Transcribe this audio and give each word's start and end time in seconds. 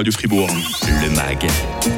Radio 0.00 0.12
Fribourg. 0.12 0.48
Le 1.02 1.10
MAG, 1.14 1.46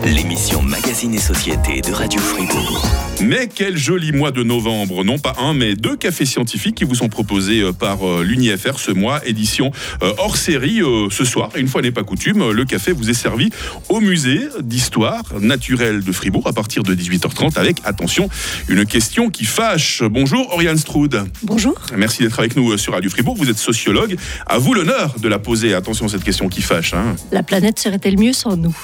l'émission 0.04 0.60
Magazine 0.60 1.14
et 1.14 1.20
Société 1.20 1.80
de 1.82 1.92
Radio 1.92 2.20
Fribourg. 2.20 2.84
Mais 3.20 3.48
quel 3.54 3.76
joli 3.76 4.10
mois 4.10 4.32
de 4.32 4.42
novembre, 4.42 5.04
non 5.04 5.20
pas 5.20 5.34
un, 5.38 5.54
mais 5.54 5.76
deux 5.76 5.96
cafés 5.96 6.24
scientifiques 6.24 6.74
qui 6.74 6.82
vous 6.82 6.96
sont 6.96 7.08
proposés 7.08 7.60
euh, 7.60 7.72
par 7.72 8.04
euh, 8.04 8.24
l'UNIFR 8.24 8.80
ce 8.80 8.90
mois, 8.90 9.24
édition 9.24 9.70
euh, 10.02 10.12
hors 10.18 10.36
série 10.36 10.80
ce 11.10 11.24
soir. 11.24 11.50
Et 11.54 11.60
une 11.60 11.68
fois 11.68 11.80
n'est 11.80 11.92
pas 11.92 12.02
coutume, 12.02 12.50
le 12.50 12.64
café 12.64 12.90
vous 12.90 13.08
est 13.08 13.14
servi 13.14 13.50
au 13.88 14.00
musée 14.00 14.48
d'histoire 14.60 15.22
naturelle 15.40 16.02
de 16.02 16.10
Fribourg 16.10 16.48
à 16.48 16.52
partir 16.52 16.82
de 16.82 16.96
18h30 16.96 17.56
avec, 17.56 17.76
attention, 17.84 18.28
une 18.68 18.84
question 18.84 19.30
qui 19.30 19.44
fâche. 19.44 20.02
Bonjour 20.02 20.52
Oriane 20.52 20.78
Stroud. 20.78 21.22
Bonjour. 21.44 21.74
Merci 21.96 22.24
d'être 22.24 22.40
avec 22.40 22.56
nous 22.56 22.76
sur 22.78 22.94
Radio 22.94 23.10
Fribourg. 23.10 23.36
Vous 23.36 23.48
êtes 23.48 23.58
sociologue. 23.58 24.16
À 24.46 24.58
vous 24.58 24.74
l'honneur 24.74 25.14
de 25.20 25.28
la 25.28 25.38
poser. 25.38 25.74
Attention, 25.74 26.08
cette 26.08 26.24
question 26.24 26.48
qui 26.48 26.62
fâche. 26.62 26.94
Hein. 26.94 27.14
La 27.30 27.44
planète 27.44 27.78
serait-elle 27.92 28.18
mieux 28.18 28.32
sans 28.32 28.56
nous 28.56 28.74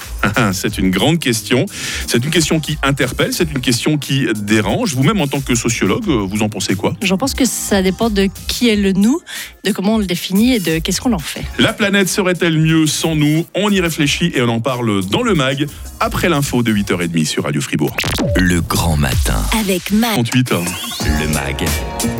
C'est 0.53 0.77
une 0.77 0.91
grande 0.91 1.19
question. 1.19 1.65
C'est 2.07 2.23
une 2.23 2.29
question 2.29 2.59
qui 2.59 2.77
interpelle. 2.83 3.33
C'est 3.33 3.51
une 3.51 3.59
question 3.59 3.97
qui 3.97 4.27
dérange. 4.35 4.93
Vous-même, 4.93 5.19
en 5.21 5.27
tant 5.27 5.41
que 5.41 5.55
sociologue, 5.55 6.05
vous 6.05 6.41
en 6.43 6.49
pensez 6.49 6.75
quoi? 6.75 6.93
J'en 7.01 7.17
pense 7.17 7.33
que 7.33 7.45
ça 7.45 7.81
dépend 7.81 8.09
de 8.09 8.29
qui 8.47 8.69
est 8.69 8.75
le 8.75 8.91
nous, 8.91 9.19
de 9.63 9.71
comment 9.71 9.95
on 9.95 9.97
le 9.97 10.05
définit 10.05 10.53
et 10.53 10.59
de 10.59 10.79
qu'est-ce 10.79 11.01
qu'on 11.01 11.13
en 11.13 11.19
fait. 11.19 11.43
La 11.57 11.73
planète 11.73 12.07
serait-elle 12.07 12.59
mieux 12.59 12.85
sans 12.85 13.15
nous? 13.15 13.45
On 13.55 13.71
y 13.71 13.81
réfléchit 13.81 14.31
et 14.35 14.41
on 14.41 14.49
en 14.49 14.59
parle 14.59 15.03
dans 15.07 15.23
le 15.23 15.33
MAG 15.33 15.67
après 15.99 16.29
l'info 16.29 16.61
de 16.61 16.71
8h30 16.71 17.25
sur 17.25 17.43
Radio 17.45 17.61
Fribourg. 17.61 17.95
Le 18.35 18.61
grand 18.61 18.97
matin. 18.97 19.41
Avec 19.59 19.91
MAG. 19.91 20.13
38 20.13 20.51
ans. 20.53 20.65
Le 21.01 21.27
MAG, 21.33 21.65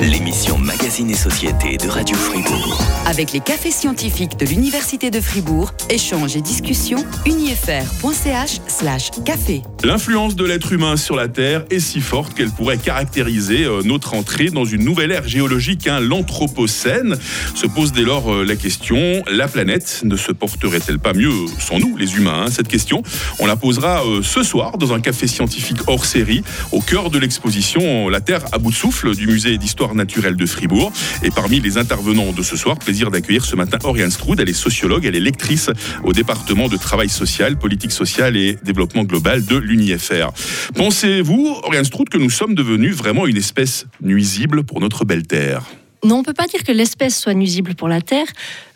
l'émission 0.02 0.58
Magazine 0.58 1.09
et 1.11 1.16
Société 1.16 1.77
de 1.77 1.88
Radio 1.88 2.16
Fribourg. 2.16 2.81
Avec 3.05 3.31
les 3.31 3.39
cafés 3.39 3.71
scientifiques 3.71 4.38
de 4.38 4.45
l'Université 4.45 5.11
de 5.11 5.21
Fribourg, 5.21 5.71
échanges 5.89 6.35
et 6.35 6.41
discussions, 6.41 6.78
unifr.ch 7.25 8.61
slash 8.67 9.11
café. 9.25 9.61
L'influence 9.83 10.35
de 10.35 10.45
l'être 10.45 10.71
humain 10.71 10.97
sur 10.97 11.16
la 11.16 11.27
Terre 11.27 11.66
est 11.69 11.80
si 11.80 11.99
forte 11.99 12.33
qu'elle 12.33 12.52
pourrait 12.52 12.77
caractériser 12.77 13.66
euh, 13.66 13.81
notre 13.83 14.13
entrée 14.13 14.49
dans 14.49 14.66
une 14.66 14.83
nouvelle 14.83 15.11
ère 15.11 15.27
géologique, 15.27 15.88
hein, 15.88 15.99
l'Anthropocène. 15.99 17.17
Se 17.55 17.67
pose 17.67 17.91
dès 17.91 18.03
lors 18.03 18.33
euh, 18.33 18.44
la 18.45 18.55
question, 18.55 19.23
la 19.30 19.47
planète 19.47 20.02
ne 20.03 20.16
se 20.16 20.31
porterait-elle 20.31 20.99
pas 20.99 21.13
mieux 21.13 21.31
sans 21.59 21.80
nous, 21.80 21.97
les 21.97 22.16
humains 22.16 22.45
hein? 22.45 22.52
Cette 22.52 22.67
question, 22.67 23.03
on 23.39 23.45
la 23.45 23.55
posera 23.55 24.03
euh, 24.05 24.21
ce 24.23 24.43
soir 24.43 24.77
dans 24.77 24.93
un 24.93 25.02
café 25.02 25.27
scientifique 25.27 25.80
hors 25.88 26.05
série, 26.05 26.43
au 26.71 26.81
cœur 26.81 27.09
de 27.09 27.19
l'exposition 27.19 28.09
La 28.09 28.21
Terre 28.21 28.45
à 28.52 28.58
bout 28.58 28.71
de 28.71 28.75
souffle 28.75 29.16
du 29.16 29.27
musée 29.27 29.58
d'histoire 29.58 29.95
naturelle 29.95 30.36
de 30.36 30.45
Fribourg. 30.45 30.91
Et 31.23 31.31
parmi 31.31 31.59
les 31.59 31.77
intervenants 31.77 32.31
de 32.31 32.43
ce 32.43 32.55
soir, 32.55 32.77
plaisir 32.77 33.11
d'accueillir 33.11 33.45
ce 33.45 33.55
matin 33.55 33.77
Oriane 33.83 34.11
Stroud. 34.11 34.39
Elle 34.39 34.49
est 34.49 34.53
sociologue, 34.53 35.05
elle 35.05 35.16
est 35.16 35.19
lectrice 35.19 35.69
au 36.03 36.14
département 36.14 36.58
de 36.67 36.77
travail 36.77 37.09
social, 37.09 37.57
politique 37.57 37.91
sociale 37.91 38.35
et 38.35 38.57
développement 38.63 39.03
global 39.03 39.45
de 39.45 39.55
l'UNIFR. 39.55 40.31
Pensez-vous, 40.75 41.57
Oriane 41.63 41.85
Stroud, 41.85 42.09
que 42.09 42.17
nous 42.17 42.29
sommes 42.29 42.55
devenus 42.55 42.95
vraiment 42.95 43.27
une 43.27 43.38
espèce 43.38 43.85
nuisible 44.02 44.63
pour 44.63 44.81
notre 44.81 45.05
belle 45.05 45.25
Terre? 45.25 45.63
Non, 46.03 46.15
on 46.15 46.19
ne 46.19 46.23
peut 46.23 46.33
pas 46.33 46.47
dire 46.47 46.63
que 46.63 46.71
l'espèce 46.71 47.17
soit 47.17 47.33
nuisible 47.33 47.75
pour 47.75 47.87
la 47.87 48.02
Terre. 48.02 48.27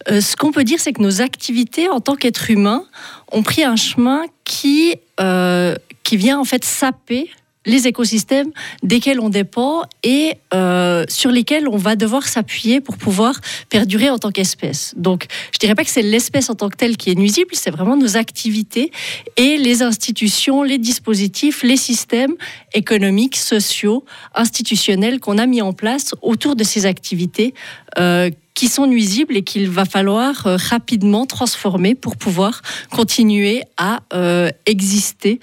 Euh, 0.10 0.22
ce 0.22 0.36
qu'on 0.36 0.52
peut 0.52 0.64
dire, 0.64 0.80
c'est 0.80 0.94
que 0.94 1.02
nos 1.02 1.22
activités 1.22 1.90
en 1.90 2.00
tant 2.00 2.16
qu'êtres 2.16 2.50
humains 2.50 2.84
ont 3.32 3.44
pris 3.44 3.64
un 3.64 3.76
chemin 3.76 4.24
qui, 4.44 4.96
euh, 5.20 5.76
qui 6.04 6.18
vient 6.18 6.40
en 6.40 6.44
fait 6.44 6.64
saper 6.66 7.30
les 7.66 7.88
écosystèmes 7.88 8.52
desquels 8.82 9.20
on 9.20 9.30
dépend 9.30 9.84
et 10.04 10.36
euh, 10.54 11.06
sur 11.08 11.32
lesquels 11.32 11.68
on 11.68 11.78
va 11.78 11.96
devoir 11.96 12.28
s'appuyer 12.28 12.82
pour 12.82 12.98
pouvoir 12.98 13.40
perdurer 13.70 14.10
en 14.10 14.18
tant 14.18 14.32
qu'espèce. 14.32 14.94
Donc, 14.98 15.28
je 15.54 15.60
dirais 15.60 15.76
pas 15.76 15.84
que 15.84 15.90
c'est 15.90 16.02
l'espèce 16.02 16.50
en 16.50 16.56
tant 16.56 16.70
que 16.70 16.78
telle 16.78 16.98
qui 16.98 17.12
est 17.12 17.16
nuisible, 17.16 17.52
c'est 17.54 17.72
vraiment 17.72 17.98
nos 17.98 18.18
activités 18.18 18.92
et 19.38 19.58
les 19.58 19.82
institutions, 19.82 20.64
les 20.64 20.78
dispositifs, 20.78 21.64
les 21.64 21.78
systèmes 21.78 22.36
économiques, 22.74 23.38
sociaux, 23.38 24.06
institutionnels 24.36 25.20
qu'on 25.20 25.38
a 25.38 25.46
mis 25.46 25.62
en 25.62 25.74
place 25.74 26.16
autour 26.22 26.56
de 26.56 26.64
ces 26.64 26.86
activités 26.86 27.54
euh, 28.00 28.30
qui 28.56 28.68
sont 28.68 28.86
nuisibles 28.86 29.36
et 29.36 29.42
qu'il 29.42 29.68
va 29.68 29.84
falloir 29.84 30.46
euh, 30.46 30.58
rapidement 30.58 31.26
transformer 31.26 31.96
pour 31.96 32.18
pouvoir 32.18 32.62
continuer 32.92 33.64
à 33.78 34.02
euh, 34.14 34.52
exister 34.68 35.40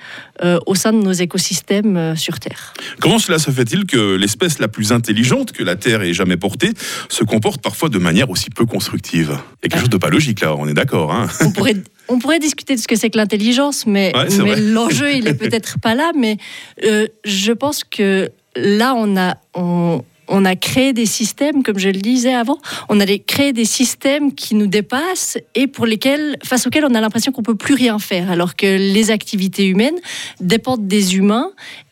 au 0.64 0.74
sein 0.74 0.94
de 0.94 1.02
nos 1.02 1.12
écosystèmes 1.12 2.16
sur 2.16 2.40
Terre. 2.40 2.72
Comment 2.98 3.18
cela 3.18 3.38
se 3.38 3.50
fait-il 3.50 3.84
que 3.84 4.14
l'espèce 4.14 4.58
la 4.58 4.68
plus 4.68 4.90
intelligente 4.90 5.52
que 5.52 5.62
la 5.62 5.76
Terre 5.76 6.00
ait 6.00 6.14
jamais 6.14 6.38
portée 6.38 6.70
se 7.10 7.24
comporte 7.24 7.60
parfois 7.60 7.90
de 7.90 7.98
manière 7.98 8.30
aussi 8.30 8.48
peu 8.48 8.64
constructive? 8.64 9.36
Il 9.62 9.64
y 9.64 9.66
a 9.66 9.68
quelque 9.68 9.80
chose 9.80 9.90
de 9.90 9.98
pas 9.98 10.08
logique 10.08 10.40
là, 10.40 10.56
on 10.56 10.66
est 10.66 10.72
d'accord. 10.72 11.12
Hein 11.12 11.26
on 11.42 11.50
pourrait 11.50 11.76
on 12.08 12.18
pourrait 12.18 12.38
discuter 12.38 12.74
de 12.74 12.80
ce 12.80 12.88
que 12.88 12.96
c'est 12.96 13.10
que 13.10 13.18
l'intelligence, 13.18 13.86
mais, 13.86 14.12
mais 14.42 14.56
l'enjeu, 14.56 15.14
il 15.14 15.28
est 15.28 15.34
peut-être 15.38 15.78
pas 15.78 15.94
là. 15.94 16.12
Mais 16.16 16.38
je 17.24 17.52
pense 17.52 17.84
que 17.84 18.30
là, 18.56 18.94
on 18.96 19.16
a, 19.16 19.36
on, 19.54 20.02
on 20.30 20.44
a 20.44 20.56
créé 20.56 20.92
des 20.92 21.06
systèmes, 21.06 21.62
comme 21.62 21.78
je 21.78 21.88
le 21.88 22.00
disais 22.00 22.32
avant, 22.32 22.58
on 22.88 22.98
a 23.00 23.06
créé 23.18 23.52
des 23.52 23.64
systèmes 23.64 24.34
qui 24.34 24.54
nous 24.54 24.68
dépassent 24.68 25.36
et 25.54 25.66
pour 25.66 25.84
lesquels, 25.84 26.36
face 26.42 26.66
auxquels 26.66 26.84
on 26.84 26.94
a 26.94 27.00
l'impression 27.00 27.32
qu'on 27.32 27.42
peut 27.42 27.56
plus 27.56 27.74
rien 27.74 27.98
faire, 27.98 28.30
alors 28.30 28.56
que 28.56 28.66
les 28.66 29.10
activités 29.10 29.66
humaines 29.66 29.98
dépendent 30.40 30.86
des 30.86 31.16
humains 31.16 31.50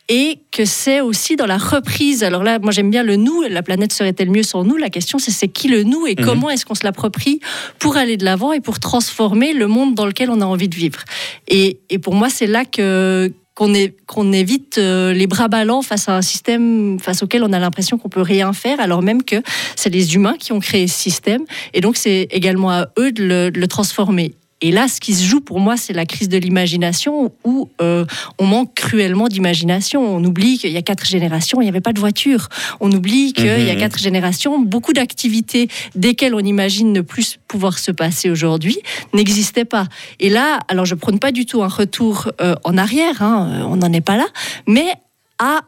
et 0.08 0.38
que 0.50 0.64
c'est 0.64 1.00
aussi 1.00 1.36
dans 1.36 1.46
la 1.46 1.58
reprise. 1.58 2.24
Alors 2.24 2.42
là, 2.42 2.58
moi 2.58 2.70
j'aime 2.70 2.90
bien 2.90 3.02
le 3.02 3.16
nous, 3.16 3.42
la 3.42 3.62
planète 3.62 3.92
serait-elle 3.92 4.30
mieux 4.30 4.42
sans 4.42 4.64
nous? 4.64 4.76
La 4.76 4.88
question 4.88 5.18
c'est 5.18 5.30
c'est 5.30 5.48
qui 5.48 5.68
le 5.68 5.82
nous 5.82 6.06
et 6.06 6.14
mhm. 6.18 6.24
comment 6.24 6.48
est-ce 6.48 6.64
qu'on 6.64 6.74
se 6.74 6.84
l'approprie 6.84 7.40
pour 7.78 7.96
aller 7.96 8.16
de 8.16 8.24
l'avant 8.24 8.52
et 8.52 8.60
pour 8.60 8.80
transformer 8.80 9.52
le 9.52 9.66
monde 9.66 9.94
dans 9.94 10.06
lequel 10.06 10.30
on 10.30 10.40
a 10.40 10.46
envie 10.46 10.68
de 10.68 10.74
vivre? 10.74 11.00
Et, 11.48 11.80
et 11.90 11.98
pour 11.98 12.14
moi 12.14 12.30
c'est 12.30 12.46
là 12.46 12.64
que 12.64 13.32
qu'on 13.58 14.32
évite 14.32 14.78
euh, 14.78 15.12
les 15.12 15.26
bras 15.26 15.48
ballants 15.48 15.82
face 15.82 16.08
à 16.08 16.16
un 16.16 16.22
système 16.22 17.00
face 17.00 17.24
auquel 17.24 17.42
on 17.42 17.52
a 17.52 17.58
l'impression 17.58 17.98
qu'on 17.98 18.08
peut 18.08 18.22
rien 18.22 18.52
faire, 18.52 18.78
alors 18.80 19.02
même 19.02 19.24
que 19.24 19.36
c'est 19.74 19.90
les 19.90 20.14
humains 20.14 20.36
qui 20.38 20.52
ont 20.52 20.60
créé 20.60 20.86
ce 20.86 20.98
système. 20.98 21.44
Et 21.74 21.80
donc, 21.80 21.96
c'est 21.96 22.28
également 22.30 22.70
à 22.70 22.86
eux 22.98 23.10
de 23.10 23.50
le 23.52 23.66
transformer. 23.66 24.34
Et 24.60 24.72
là, 24.72 24.88
ce 24.88 25.00
qui 25.00 25.14
se 25.14 25.24
joue 25.24 25.40
pour 25.40 25.60
moi, 25.60 25.76
c'est 25.76 25.92
la 25.92 26.04
crise 26.04 26.28
de 26.28 26.36
l'imagination 26.36 27.32
où 27.44 27.68
euh, 27.80 28.04
on 28.38 28.46
manque 28.46 28.74
cruellement 28.74 29.28
d'imagination. 29.28 30.02
On 30.02 30.22
oublie 30.24 30.58
qu'il 30.58 30.72
y 30.72 30.76
a 30.76 30.82
quatre 30.82 31.06
générations, 31.06 31.60
il 31.60 31.64
n'y 31.64 31.70
avait 31.70 31.80
pas 31.80 31.92
de 31.92 32.00
voiture. 32.00 32.48
On 32.80 32.90
oublie 32.90 33.32
qu'il 33.32 33.46
y 33.46 33.70
a 33.70 33.74
mhm. 33.74 33.78
quatre 33.78 33.98
générations, 33.98 34.58
beaucoup 34.58 34.92
d'activités 34.92 35.68
desquelles 35.94 36.34
on 36.34 36.40
imagine 36.40 36.92
ne 36.92 37.00
plus 37.00 37.38
pouvoir 37.46 37.78
se 37.78 37.92
passer 37.92 38.30
aujourd'hui 38.30 38.78
n'existaient 39.14 39.64
pas. 39.64 39.86
Et 40.18 40.28
là, 40.28 40.60
alors 40.68 40.84
je 40.84 40.94
prône 40.94 41.18
pas 41.18 41.32
du 41.32 41.46
tout 41.46 41.62
un 41.62 41.68
retour 41.68 42.30
euh, 42.40 42.54
en 42.64 42.76
arrière, 42.76 43.22
hein, 43.22 43.64
on 43.68 43.76
n'en 43.76 43.92
est 43.92 44.00
pas 44.00 44.16
là, 44.16 44.26
mais 44.66 44.92
à 45.38 45.62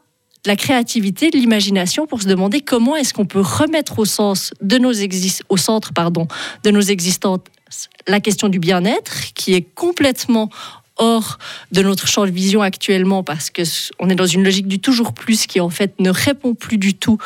la 0.47 0.57
créativité, 0.57 1.31
de 1.31 1.37
l'imagination 1.37 2.07
pour 2.07 2.23
se 2.23 2.27
demander 2.27 2.61
comment 2.61 2.97
est-ce 2.97 3.13
qu'on 3.13 3.27
peut 3.27 3.41
remettre 3.41 3.99
au 3.99 4.05
sens 4.05 4.53
de 4.63 4.79
nos 4.79 4.93
au 5.49 5.57
centre 5.57 5.93
pardon 5.93 6.27
de 6.65 6.71
nos 6.71 6.81
existantes 6.81 7.47
la 8.07 8.21
question 8.21 8.49
du 8.49 8.59
bien-être 8.59 9.33
qui 9.35 9.55
est 9.55 9.63
complètement 9.75 10.51
hors 10.97 11.39
de 11.73 11.83
notre 11.83 12.07
champ 12.07 12.25
de 12.27 12.31
vision 12.31 12.63
actuellement 12.63 13.23
parce 13.23 13.51
que 13.51 13.63
on 13.99 14.09
est 14.11 14.15
dans 14.15 14.27
une 14.27 14.45
logique 14.45 14.69
du 14.69 14.79
toujours 14.79 15.13
plus 15.13 15.47
qui 15.47 15.61
en 15.61 15.71
fait 15.71 15.95
ne 15.99 16.11
répond 16.11 16.55
plus 16.55 16.79
du 16.79 16.95
tout 16.95 17.19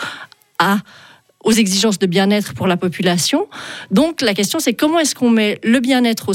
aux 1.44 1.52
exigences 1.52 1.98
de 1.98 2.06
bien-être 2.06 2.54
pour 2.54 2.66
la 2.66 2.78
population. 2.78 3.48
Donc 3.90 4.22
la 4.22 4.32
question 4.32 4.58
c'est 4.60 4.72
comment 4.72 4.98
est-ce 4.98 5.14
qu'on 5.14 5.28
met 5.28 5.58
le 5.62 5.80
bien-être 5.80 6.30
au, 6.30 6.34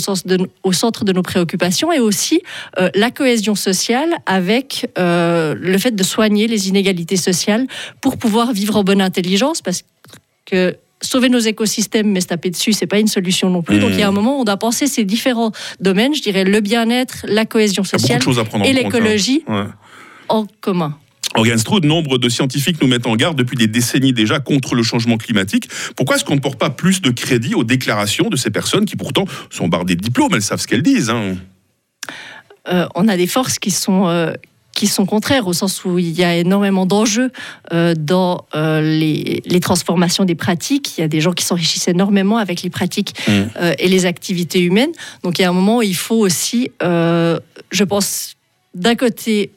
au, 0.64 0.74
centre 0.74 1.03
de 1.03 1.14
nos 1.14 1.24
préoccupations 1.24 1.91
et 1.91 2.00
aussi 2.00 2.41
euh, 2.78 2.90
la 2.94 3.09
cohésion 3.09 3.56
sociale 3.56 4.14
avec 4.26 4.88
euh, 5.00 5.56
le 5.58 5.78
fait 5.78 5.96
de 5.96 6.03
soigner 6.03 6.47
les 6.47 6.70
inégalités 6.70 7.18
sociales 7.18 7.66
pour 8.02 8.18
pouvoir 8.18 8.53
vivre 8.53 8.76
en 8.76 8.84
bonne 8.84 9.02
intelligence 9.02 9.62
parce 9.62 9.84
que 10.46 10.78
sauver 11.02 11.30
nos 11.30 11.40
écosystèmes, 11.40 12.12
mais 12.12 12.22
se 12.22 12.28
taper 12.28 12.50
dessus, 12.50 12.74
c'est 12.74 12.88
pas 12.88 13.00
une 13.00 13.08
solution 13.08 13.50
non 13.50 13.62
plus. 13.62 13.80
Donc 13.80 13.92
il 13.92 14.00
y 14.00 14.04
a 14.04 14.08
un 14.08 14.12
mmh. 14.12 14.16
moment 14.16 14.38
où 14.38 14.42
on 14.42 14.44
doit 14.44 14.58
penser 14.58 14.88
ces 14.88 15.06
différents 15.06 15.52
domaines, 15.80 16.14
je 16.14 16.22
dirais 16.22 16.44
le 16.44 16.60
bien-être, 16.60 17.26
la 17.28 17.46
cohésion 17.46 17.84
sociale 17.84 18.22
et 18.22 18.70
hein. 18.70 18.73
l'écologie 18.73 19.44
en 20.28 20.46
commun. 20.62 20.97
Organ 21.35 21.58
Stroud, 21.58 21.85
nombre 21.85 22.18
de 22.18 22.28
scientifiques 22.28 22.82
nous 22.82 22.88
mettent 22.88 23.06
en 23.06 23.16
garde 23.16 23.38
depuis 23.38 23.56
des 23.56 23.68
décennies 23.68 24.14
déjà 24.14 24.40
contre 24.40 24.73
le 24.73 24.82
changement 24.82 25.18
climatique. 25.18 25.70
Pourquoi 25.96 26.16
est-ce 26.16 26.26
qu'on 26.26 26.35
ne 26.35 26.40
porte 26.40 26.58
pas 26.58 26.72
plus 26.72 27.02
de 27.02 27.12
crédit 27.12 27.53
aux 27.53 27.64
déclarations 27.64 28.29
de 28.29 28.35
ces 28.35 28.50
personnes 28.50 28.85
qui 28.85 28.96
pourtant 28.96 29.26
sont 29.50 29.68
bardées 29.68 29.96
de 29.96 30.02
diplômes? 30.02 30.34
Elles 30.34 30.41
savent 30.41 30.59
ce 30.59 30.68
qu'elles 30.68 30.82
disent. 30.82 31.12
Hein. 31.12 31.35
Euh, 32.68 32.88
on 32.96 33.08
a 33.08 33.16
des 33.16 33.28
forces 33.28 33.59
qui 33.59 33.72
sont, 33.72 34.08
euh, 34.08 34.34
qui 34.79 34.87
sont 34.87 35.05
contraires, 35.05 35.46
au 35.46 35.52
sens 35.52 35.84
où 35.84 35.99
il 35.99 36.17
y 36.17 36.23
a 36.23 36.37
énormément 36.37 36.85
d'enjeux 36.85 37.31
euh, 37.73 37.93
dans 37.97 38.46
les, 38.53 39.59
transformations 39.61 40.23
des 40.23 40.35
pratiques. 40.35 40.97
Il 40.97 41.02
y 41.02 41.03
a 41.03 41.09
des 41.09 41.20
gens 41.20 41.34
qui 41.34 41.43
s'enrichissent 41.43 41.90
énormément 41.90 42.37
avec 42.37 42.61
les 42.61 42.70
pratiques 42.70 43.14
mmh. 43.28 43.31
et 43.78 43.87
les 43.90 44.05
activités 44.05 44.61
humaines. 44.61 44.91
Donc 45.23 45.37
il 45.37 45.41
y 45.41 45.46
a 45.46 45.49
un 45.49 45.53
moment 45.53 45.79
où 45.79 45.81
il 45.81 45.96
faut 45.96 46.16
aussi, 46.16 46.72
je 46.81 47.84
pense, 47.84 48.35
d'un 48.73 48.96
côté, 48.96 49.52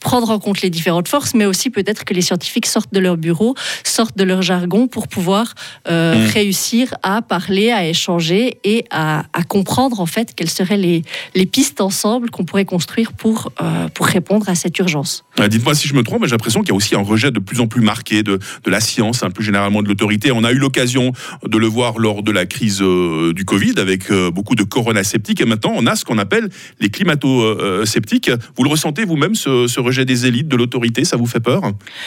prendre 0.00 0.30
en 0.30 0.38
compte 0.38 0.62
les 0.62 0.70
différentes 0.70 1.08
forces, 1.08 1.34
mais 1.34 1.44
aussi 1.44 1.70
peut-être 1.70 2.04
que 2.04 2.14
les 2.14 2.22
scientifiques 2.22 2.66
sortent 2.66 2.92
de 2.92 3.00
leur 3.00 3.16
bureau, 3.16 3.54
sortent 3.84 4.16
de 4.16 4.24
leur 4.24 4.42
jargon 4.42 4.86
pour 4.86 5.08
pouvoir 5.08 5.54
euh, 5.88 6.14
mmh. 6.14 6.30
réussir 6.30 6.94
à 7.02 7.22
parler, 7.22 7.70
à 7.70 7.86
échanger 7.86 8.58
et 8.64 8.84
à, 8.90 9.24
comprendre 9.48 10.00
en 10.00 10.06
fait 10.06 10.34
quelles 10.34 10.50
seraient 10.50 10.76
les, 10.76 11.02
les 11.34 11.46
pistes 11.46 11.80
ensemble 11.80 12.30
qu'on 12.30 12.44
pourrait 12.44 12.64
construire 12.64 13.12
pour, 13.12 13.50
euh, 13.62 13.88
pour 13.88 14.06
répondre 14.06 14.48
à 14.48 14.54
cette 14.54 14.78
urgence. 14.78 15.24
Dites-moi 15.48 15.74
si 15.74 15.88
je 15.88 15.94
me 15.94 16.02
trompe, 16.02 16.20
mais 16.22 16.26
j'ai 16.26 16.32
l'impression 16.32 16.60
qu'il 16.60 16.70
y 16.70 16.72
a 16.72 16.76
aussi 16.76 16.94
un 16.94 17.02
rejet 17.02 17.30
de 17.30 17.38
plus 17.38 17.60
en 17.60 17.66
plus 17.66 17.80
marqué 17.80 18.22
de, 18.22 18.38
de 18.64 18.70
la 18.70 18.80
science, 18.80 19.22
hein, 19.22 19.30
plus 19.30 19.44
généralement 19.44 19.82
de 19.82 19.88
l'autorité. 19.88 20.32
On 20.32 20.44
a 20.44 20.52
eu 20.52 20.58
l'occasion 20.58 21.12
de 21.44 21.56
le 21.56 21.66
voir 21.66 21.98
lors 21.98 22.22
de 22.22 22.32
la 22.32 22.46
crise 22.46 22.82
euh, 22.82 23.32
du 23.32 23.44
Covid 23.44 23.74
avec 23.78 24.12
beaucoup 24.12 24.54
de 24.54 24.64
coronasceptiques 24.64 25.40
et 25.40 25.44
maintenant 25.44 25.72
on 25.74 25.86
a 25.86 25.96
ce 25.96 26.04
qu'on 26.04 26.18
appelle 26.18 26.48
les 26.80 26.90
climato-sceptiques. 26.90 28.30
Vous 28.56 28.64
le 28.64 28.70
ressentez 28.70 29.04
vous-même 29.04 29.34
ce, 29.34 29.66
ce 29.66 29.80
rejet 29.88 30.04
des 30.04 30.26
élites, 30.26 30.48
de 30.48 30.56
l'autorité, 30.56 31.04
ça 31.04 31.16
vous 31.16 31.26
fait 31.26 31.40
peur? 31.40 31.62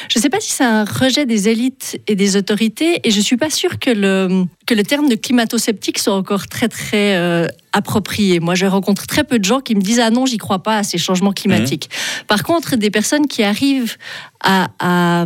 Je 0.09 0.17
ne 0.19 0.21
sais 0.21 0.29
pas 0.29 0.39
si 0.39 0.51
c'est 0.51 0.63
un 0.63 0.85
rejet 0.85 1.25
des 1.25 1.49
élites 1.49 1.99
et 2.07 2.15
des 2.15 2.37
autorités, 2.37 3.01
et 3.03 3.11
je 3.11 3.17
ne 3.17 3.23
suis 3.23 3.37
pas 3.37 3.49
sûre 3.49 3.79
que 3.79 3.89
le, 3.89 4.45
que 4.65 4.73
le 4.73 4.83
terme 4.83 5.09
de 5.09 5.15
climato-sceptique 5.15 5.99
soit 5.99 6.15
encore 6.15 6.47
très 6.47 6.69
très 6.69 7.15
euh, 7.15 7.47
approprié. 7.73 8.39
Moi, 8.39 8.55
je 8.55 8.65
rencontre 8.65 9.07
très 9.07 9.23
peu 9.23 9.39
de 9.39 9.45
gens 9.45 9.59
qui 9.59 9.75
me 9.75 9.81
disent 9.81 9.99
ah 9.99 10.09
non, 10.09 10.25
j'y 10.25 10.37
crois 10.37 10.63
pas 10.63 10.77
à 10.77 10.83
ces 10.83 10.97
changements 10.97 11.33
climatiques. 11.33 11.89
Mmh. 11.91 12.25
Par 12.27 12.43
contre, 12.43 12.75
des 12.75 12.91
personnes 12.91 13.27
qui 13.27 13.43
arrivent 13.43 13.97
à, 14.43 15.25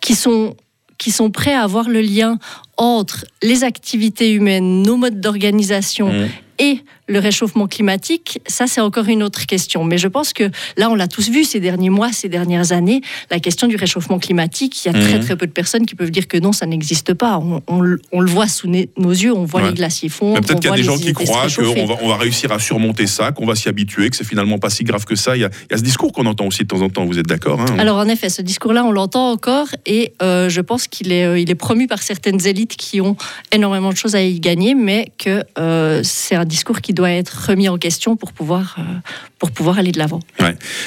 qui 0.00 0.14
sont 0.14 0.56
qui 0.98 1.10
sont 1.10 1.30
prêts 1.30 1.54
à 1.54 1.66
voir 1.66 1.90
le 1.90 2.00
lien 2.00 2.38
entre 2.78 3.26
les 3.42 3.64
activités 3.64 4.32
humaines, 4.32 4.82
nos 4.82 4.96
modes 4.96 5.20
d'organisation 5.20 6.10
mmh. 6.10 6.28
et 6.58 6.80
le 7.08 7.18
réchauffement 7.18 7.66
climatique, 7.66 8.40
ça 8.46 8.66
c'est 8.66 8.80
encore 8.80 9.06
une 9.08 9.22
autre 9.22 9.46
question. 9.46 9.84
Mais 9.84 9.98
je 9.98 10.08
pense 10.08 10.32
que 10.32 10.50
là, 10.76 10.90
on 10.90 10.94
l'a 10.94 11.08
tous 11.08 11.30
vu 11.30 11.44
ces 11.44 11.60
derniers 11.60 11.90
mois, 11.90 12.12
ces 12.12 12.28
dernières 12.28 12.72
années, 12.72 13.00
la 13.30 13.40
question 13.40 13.68
du 13.68 13.76
réchauffement 13.76 14.18
climatique, 14.18 14.84
il 14.84 14.92
y 14.92 14.96
a 14.96 15.00
très 15.00 15.18
mhm. 15.18 15.24
très 15.24 15.36
peu 15.36 15.46
de 15.46 15.52
personnes 15.52 15.86
qui 15.86 15.94
peuvent 15.94 16.10
dire 16.10 16.28
que 16.28 16.38
non, 16.38 16.52
ça 16.52 16.66
n'existe 16.66 17.14
pas. 17.14 17.40
On, 17.68 17.80
le 17.80 18.30
voit 18.30 18.48
sous 18.48 18.68
nos 18.68 19.10
yeux, 19.10 19.32
on 19.32 19.44
voit 19.44 19.62
les 19.62 19.74
glaciers 19.74 20.08
fondre. 20.08 20.40
Peut-être 20.40 20.60
qu'il 20.60 20.70
y 20.70 20.72
a 20.72 20.76
des 20.76 20.82
gens 20.82 20.98
qui 20.98 21.12
croient 21.12 21.46
qu'on 21.48 21.86
va, 21.86 21.94
on 22.02 22.08
va 22.08 22.16
réussir 22.16 22.50
à 22.52 22.58
surmonter 22.58 23.06
ça, 23.06 23.32
qu'on 23.32 23.46
va 23.46 23.54
s'y 23.54 23.68
habituer, 23.68 24.10
que 24.10 24.16
c'est 24.16 24.24
finalement 24.24 24.58
pas 24.58 24.70
si 24.70 24.84
grave 24.84 25.04
que 25.04 25.16
ça. 25.16 25.36
Il 25.36 25.42
y 25.42 25.44
a, 25.44 25.50
ce 25.70 25.82
discours 25.82 26.12
qu'on 26.12 26.26
entend 26.26 26.46
aussi 26.46 26.62
de 26.62 26.68
temps 26.68 26.80
en 26.80 26.88
temps, 26.88 27.04
vous 27.04 27.18
êtes 27.18 27.26
d'accord 27.26 27.60
hein 27.60 27.76
Alors 27.78 27.98
en 27.98 28.08
effet, 28.08 28.28
ce 28.28 28.42
discours-là, 28.42 28.84
on 28.84 28.92
l'entend 28.92 29.30
encore 29.30 29.68
et 29.84 30.12
euh, 30.22 30.48
je 30.48 30.60
pense 30.60 30.88
qu'il 30.88 31.12
est, 31.12 31.24
euh, 31.24 31.38
il 31.38 31.50
est 31.50 31.54
promu 31.54 31.86
par 31.86 32.02
certaines 32.02 32.46
élites 32.46 32.76
qui 32.76 33.00
ont 33.00 33.16
énormément 33.52 33.90
de 33.90 33.96
choses 33.96 34.14
à 34.14 34.22
y 34.22 34.40
gagner, 34.40 34.74
mais 34.74 35.12
que 35.18 35.44
euh, 35.58 36.00
c'est 36.02 36.34
un 36.34 36.44
discours 36.44 36.80
qui 36.80 36.92
doit 36.96 37.12
être 37.12 37.46
remis 37.48 37.68
en 37.68 37.78
question 37.78 38.16
pour 38.16 38.32
pouvoir, 38.32 38.74
euh, 38.78 38.82
pour 39.38 39.52
pouvoir 39.52 39.78
aller 39.78 39.92
de 39.92 39.98
l'avant. 39.98 40.18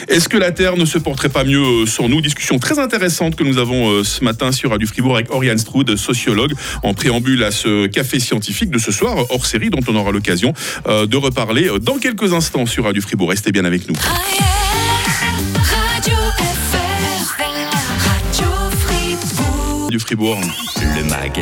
Est-ce 0.10 0.28
que 0.28 0.38
la 0.38 0.52
Terre 0.52 0.76
ne 0.76 0.84
se 0.84 0.98
porterait 0.98 1.30
pas 1.30 1.46
mieux 1.46 1.64
euh, 1.64 1.86
sans 1.86 2.10
nous? 2.10 2.20
Discussion 2.20 2.60
très 2.60 2.80
intéressante 2.80 3.38
que 3.38 3.46
nous 3.46 3.58
avons 3.58 3.90
euh, 3.90 4.04
ce 4.04 4.24
matin 4.24 4.52
sur 4.52 4.72
Radio 4.72 4.88
Fribourg 4.88 5.16
avec 5.16 5.32
Oriane 5.32 5.58
Stroud, 5.58 5.96
sociologue, 5.96 6.54
en 6.84 6.94
préambule 6.94 7.44
à 7.46 7.52
ce 7.52 7.88
café 7.88 8.20
scientifique 8.20 8.72
de 8.72 8.80
ce 8.80 8.92
soir, 8.92 9.26
hors 9.30 9.46
série, 9.46 9.70
dont 9.70 9.80
on 9.88 9.96
aura 9.96 10.12
l'occasion 10.12 10.54
de 10.86 11.18
reparler 11.18 11.70
dans 11.82 11.98
quelques 11.98 12.34
instants 12.34 12.66
sur 12.66 12.84
Radio 12.84 13.02
Fribourg. 13.02 13.30
Restez 13.30 13.52
bien 13.52 13.66
avec 13.66 13.88
nous. 13.88 13.96
du 19.90 20.00
Fribourg. 20.00 20.40
Le 20.96 21.04
MAG, 21.04 21.42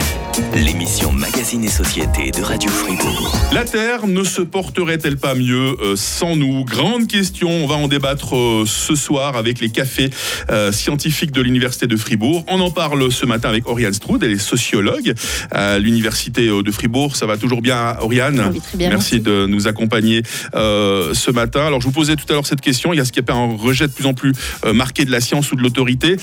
l'émission 0.54 1.12
Magazine 1.12 1.64
et 1.64 1.70
Société 1.70 2.32
de 2.32 2.42
Radio 2.42 2.70
Fribourg. 2.70 3.36
La 3.54 3.64
Terre 3.64 4.08
ne 4.08 4.24
se 4.24 4.42
porterait-elle 4.42 5.18
pas 5.18 5.36
mieux 5.36 5.76
euh, 5.82 5.96
sans 5.96 6.36
nous? 6.36 6.64
Grande 6.64 7.08
question, 7.08 7.50
on 7.50 7.68
va 7.68 7.76
en 7.76 7.88
débattre 7.88 8.36
euh, 8.36 8.64
ce 8.66 8.96
soir 8.96 9.36
avec 9.36 9.60
les 9.60 9.70
cafés 9.70 10.10
euh, 10.50 10.72
scientifiques 10.72 11.32
de 11.32 11.42
l'Université 11.42 11.88
de 11.88 11.96
Fribourg. 11.96 12.44
On 12.48 12.60
en 12.60 12.72
parle 12.72 13.12
ce 13.12 13.26
matin 13.26 13.50
avec 13.50 13.68
Oriane 13.68 13.94
Stroud, 13.94 14.24
elle 14.24 14.32
est 14.32 14.38
sociologue 14.38 15.14
à 15.52 15.80
l'Université 15.80 16.48
de 16.48 16.72
Fribourg. 16.72 17.16
Ça 17.16 17.26
va 17.26 17.38
toujours 17.38 17.62
bien, 17.62 17.96
Oriane? 18.02 18.54
Merci, 18.78 19.20
de 19.20 19.46
nous 19.48 19.68
accompagner 19.68 20.22
ce 20.54 21.32
matin. 21.32 21.66
Alors, 21.66 21.82
je 21.82 21.86
vous 21.86 21.94
posais 21.94 22.16
tout 22.16 22.26
à 22.30 22.34
l'heure 22.34 22.46
cette 22.46 22.62
question. 22.62 22.94
Il 22.94 22.98
y 22.98 23.00
a 23.00 23.06
ce 23.06 23.12
qui 23.12 23.20
a 23.20 23.34
un 23.34 23.56
rejet 23.56 23.88
de 23.88 23.94
plus 23.94 24.06
en 24.06 24.14
plus 24.14 24.34
marqué 24.74 25.06
de 25.06 25.12
la 25.12 25.22
science 25.22 25.52
ou 25.52 25.56
de 25.56 25.62
l'autorité. 25.62 26.18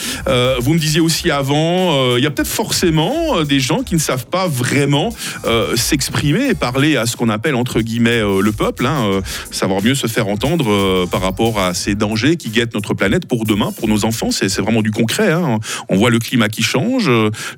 vous 0.61 0.75
me 0.75 0.79
disiez 0.79 1.01
aussi 1.01 1.31
avant 1.31 2.17
il 2.17 2.23
y 2.23 2.27
a 2.27 2.31
peut-être 2.31 2.49
forcément 2.49 3.43
des 3.43 3.61
gens 3.61 3.83
qui 3.83 3.95
ne 3.95 4.01
savent 4.05 4.27
pas 4.27 4.47
vraiment 4.47 5.15
euh, 5.45 5.77
s'exprimer 5.77 6.49
et 6.49 6.55
parler 6.55 6.97
à 6.97 7.07
ce 7.07 7.17
qu'on 7.17 7.29
appelle 7.29 7.55
entre 7.55 7.81
guillemets 7.81 8.23
euh, 8.23 8.41
le 8.41 8.53
peuple, 8.53 8.87
hein, 8.87 9.21
savoir 9.51 9.83
mieux 9.83 9.95
se 9.95 10.07
faire 10.07 10.29
entendre 10.29 11.07
par 11.07 11.21
rapport 11.21 11.59
à 11.59 11.75
ces 11.75 11.95
dangers 11.95 12.37
qui 12.37 12.51
guettent 12.51 12.75
notre 12.75 12.95
planète 12.95 13.27
pour 13.27 13.45
demain, 13.45 13.73
pour 13.73 13.89
nos 13.89 14.05
enfants. 14.05 14.31
C'est 14.31 14.61
vraiment 14.61 14.83
du 14.83 14.91
concret. 14.91 15.33
Hein. 15.33 15.59
On 15.89 15.97
voit 15.97 16.11
le 16.11 16.19
climat 16.19 16.49
qui 16.49 16.63
change, 16.63 17.11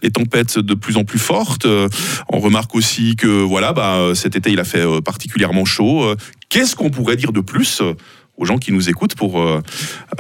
les 0.03 0.11
tempêtes 0.11 0.59
de 0.59 0.75
plus 0.75 0.97
en 0.97 1.05
plus 1.05 1.19
fortes. 1.19 1.67
On 2.31 2.39
remarque 2.39 2.75
aussi 2.75 3.17
que 3.17 3.27
voilà, 3.27 3.73
bah, 3.73 4.13
cet 4.15 4.37
été 4.37 4.51
il 4.51 4.61
a 4.61 4.65
fait 4.65 4.85
particulièrement 5.05 5.65
chaud. 5.65 6.15
Qu'est-ce 6.49 6.77
qu'on 6.77 6.91
pourrait 6.91 7.17
dire 7.17 7.33
de 7.33 7.41
plus 7.41 7.83
aux 8.37 8.45
gens 8.45 8.59
qui 8.59 8.73
nous 8.73 8.89
écoutent 8.89 9.15
pour 9.15 9.41
euh, 9.41 9.63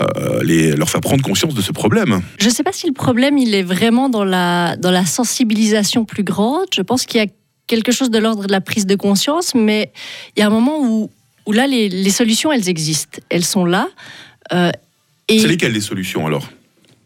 euh, 0.01 0.43
les, 0.43 0.75
leur 0.75 0.89
faire 0.89 1.01
prendre 1.01 1.23
conscience 1.23 1.55
de 1.55 1.63
ce 1.63 1.73
problème. 1.73 2.23
Je 2.39 2.47
ne 2.47 2.51
sais 2.51 2.63
pas 2.63 2.73
si 2.73 2.87
le 2.87 2.93
problème 2.93 3.39
il 3.39 3.55
est 3.55 3.63
vraiment 3.63 4.09
dans 4.09 4.25
la, 4.25 4.77
dans 4.77 4.91
la 4.91 5.05
sensibilisation 5.05 6.05
plus 6.05 6.25
grande. 6.25 6.67
Je 6.75 6.83
pense 6.83 7.05
qu'il 7.05 7.21
y 7.21 7.25
a 7.25 7.29
quelque 7.67 7.93
chose 7.93 8.11
de 8.11 8.19
l'ordre 8.19 8.47
de 8.47 8.53
la 8.53 8.61
prise 8.61 8.87
de 8.87 8.95
conscience, 8.95 9.55
mais 9.55 9.93
il 10.37 10.41
y 10.41 10.43
a 10.43 10.47
un 10.47 10.51
moment 10.51 10.81
où, 10.81 11.11
où 11.47 11.53
là, 11.53 11.67
les, 11.67 11.89
les 11.89 12.11
solutions, 12.11 12.53
elles 12.53 12.69
existent. 12.69 13.19
Elles 13.29 13.45
sont 13.45 13.65
là. 13.65 13.89
Euh, 14.53 14.71
et 15.29 15.39
C'est 15.39 15.49
lesquelles 15.49 15.73
les 15.73 15.81
solutions 15.81 16.27
alors? 16.27 16.49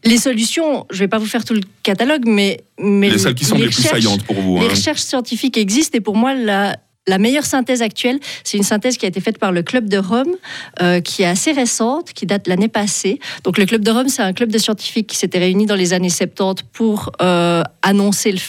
Les 0.03 0.17
solutions, 0.17 0.85
je 0.89 0.95
ne 0.95 0.99
vais 1.01 1.07
pas 1.07 1.19
vous 1.19 1.27
faire 1.27 1.45
tout 1.45 1.53
le 1.53 1.61
catalogue, 1.83 2.23
mais, 2.25 2.61
mais 2.79 3.09
les 3.09 3.19
celles 3.19 3.35
qui 3.35 3.45
sont 3.45 3.55
les, 3.55 3.65
plus 3.65 3.83
saillantes 3.83 4.23
pour 4.23 4.39
vous. 4.41 4.59
Les 4.59 4.65
hein. 4.65 4.69
recherches 4.69 5.01
scientifiques 5.01 5.57
existent 5.57 5.95
et 5.95 6.01
pour 6.01 6.15
moi, 6.15 6.33
la, 6.33 6.77
la 7.07 7.17
meilleure 7.17 7.45
synthèse 7.45 7.81
actuelle, 7.81 8.19
c'est 8.43 8.57
une 8.57 8.63
synthèse 8.63 8.97
qui 8.97 9.05
a 9.05 9.09
été 9.09 9.21
faite 9.21 9.39
par 9.39 9.51
le 9.51 9.63
Club 9.63 9.89
de 9.89 9.97
Rome, 9.97 10.35
euh, 10.81 11.01
qui 11.01 11.23
est 11.23 11.27
assez 11.27 11.51
récente, 11.51 12.13
qui 12.13 12.25
date 12.25 12.45
de 12.45 12.49
l'année 12.49 12.67
passée. 12.67 13.19
Donc 13.43 13.57
le 13.57 13.65
Club 13.65 13.83
de 13.83 13.91
Rome, 13.91 14.07
c'est 14.07 14.21
un 14.21 14.33
club 14.33 14.51
de 14.51 14.57
scientifiques 14.57 15.07
qui 15.07 15.17
s'était 15.17 15.39
réuni 15.39 15.65
dans 15.65 15.75
les 15.75 15.93
années 15.93 16.09
70 16.09 16.63
pour 16.71 17.11
euh, 17.21 17.63
annoncer, 17.81 18.31
le, 18.31 18.39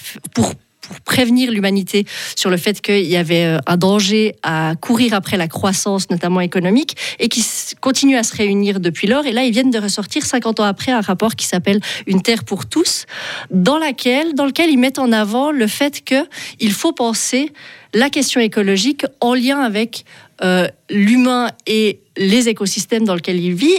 pour 0.93 1.01
prévenir 1.01 1.51
l'humanité 1.51 2.05
sur 2.37 2.51
le 2.51 2.57
fait 2.57 2.81
qu'il 2.81 3.07
y 3.07 3.17
avait 3.17 3.45
euh, 3.45 3.59
un 3.67 3.77
danger 3.77 4.37
à 4.43 4.75
courir 4.81 5.15
après 5.15 5.37
la 5.37 5.49
croissance, 5.49 6.11
notamment 6.11 6.41
économique, 6.41 6.97
et 7.19 7.29
qui 7.29 7.45
continue 7.81 8.17
à 8.17 8.23
se 8.23 8.37
réunir 8.37 8.79
depuis 8.79 9.07
lors. 9.07 9.25
Et 9.25 9.33
là, 9.33 9.45
ils 9.45 9.53
viennent 9.53 9.71
de 9.71 9.79
ressortir 9.79 10.25
50 10.25 10.61
ans 10.61 10.65
après 10.65 10.93
un 10.93 11.01
rapport 11.01 11.35
qui 11.35 11.47
s'appelle 11.47 11.81
Une 12.07 12.21
Terre 12.21 12.45
pour 12.45 12.67
tous, 12.67 13.07
dans, 13.51 13.79
laquelle, 13.79 14.33
lequel 14.37 14.71
ils 14.71 14.79
mettent 14.79 14.99
en 14.99 15.13
avant 15.13 15.51
le 15.51 15.67
fait 15.67 16.03
qu'il 16.05 16.73
faut 16.73 16.93
penser 16.93 17.53
la 17.95 18.11
question 18.11 18.41
écologique 18.41 19.05
en 19.21 19.35
lien 19.35 19.61
avec 19.61 20.05
euh, 20.43 20.69
l'humain 20.91 21.51
et 21.67 22.01
les 22.17 22.49
écosystèmes 22.49 23.05
dans 23.05 23.15
lesquels 23.15 23.41
il 23.41 23.55
vit 23.55 23.77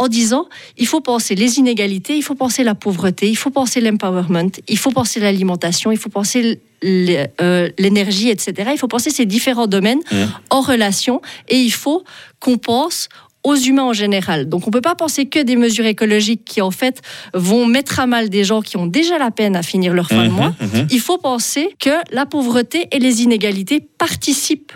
en 0.00 0.08
disant 0.08 0.48
il 0.78 0.86
faut 0.86 1.02
penser 1.02 1.34
les 1.34 1.58
inégalités, 1.58 2.16
il 2.16 2.22
faut 2.22 2.34
penser 2.34 2.64
la 2.64 2.74
pauvreté, 2.74 3.28
il 3.28 3.36
faut 3.36 3.50
penser 3.50 3.82
l'empowerment, 3.82 4.50
il 4.66 4.78
faut 4.78 4.90
penser 4.90 5.20
l'alimentation, 5.20 5.92
il 5.92 5.98
faut 5.98 6.08
penser 6.08 6.58
euh, 6.82 7.68
l'énergie, 7.78 8.30
etc. 8.30 8.70
Il 8.72 8.78
faut 8.78 8.88
penser 8.88 9.10
ces 9.10 9.26
différents 9.26 9.66
domaines 9.66 10.00
mmh. 10.10 10.16
en 10.48 10.62
relation 10.62 11.20
et 11.48 11.58
il 11.58 11.70
faut 11.70 12.02
qu'on 12.40 12.56
pense 12.56 13.10
aux 13.42 13.56
humains 13.56 13.84
en 13.84 13.92
général. 13.92 14.48
Donc 14.48 14.62
on 14.62 14.70
ne 14.70 14.72
peut 14.72 14.80
pas 14.80 14.94
penser 14.94 15.26
que 15.26 15.38
des 15.38 15.56
mesures 15.56 15.84
écologiques 15.84 16.46
qui 16.46 16.62
en 16.62 16.70
fait 16.70 17.02
vont 17.34 17.66
mettre 17.66 18.00
à 18.00 18.06
mal 18.06 18.30
des 18.30 18.42
gens 18.42 18.62
qui 18.62 18.78
ont 18.78 18.86
déjà 18.86 19.18
la 19.18 19.30
peine 19.30 19.54
à 19.54 19.62
finir 19.62 19.92
leur 19.92 20.08
fin 20.08 20.24
de 20.24 20.30
mmh, 20.30 20.34
mois. 20.34 20.54
Mmh, 20.60 20.86
il 20.90 21.00
faut 21.00 21.18
penser 21.18 21.74
que 21.78 21.90
la 22.10 22.24
pauvreté 22.24 22.88
et 22.90 22.98
les 22.98 23.20
inégalités 23.20 23.80
participent 23.98 24.72